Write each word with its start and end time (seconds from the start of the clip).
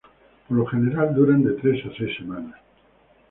Por 0.47 0.57
lo 0.57 0.65
general, 0.65 1.13
duran 1.13 1.43
de 1.43 1.51
tres 1.61 1.85
a 1.85 1.91
seis 1.95 2.17
semanas. 2.17 2.59